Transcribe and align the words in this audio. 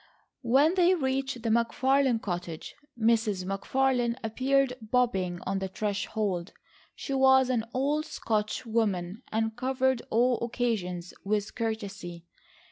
When 0.41 0.73
they 0.73 0.95
reached 0.95 1.43
the 1.43 1.49
McFarlane 1.49 2.23
cottage, 2.23 2.73
Mrs. 2.99 3.45
McFarlane 3.45 4.15
appeared 4.23 4.73
bobbing 4.81 5.39
on 5.45 5.59
the 5.59 5.67
threshold. 5.67 6.53
She 6.95 7.13
was 7.13 7.51
an 7.51 7.65
old 7.71 8.05
Scotch 8.07 8.65
woman 8.65 9.21
and 9.31 9.55
covered 9.55 10.01
all 10.09 10.43
occasions 10.43 11.13
with 11.23 11.53
courtesy. 11.53 12.25